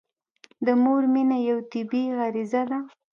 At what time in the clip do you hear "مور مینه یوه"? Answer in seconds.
0.83-1.63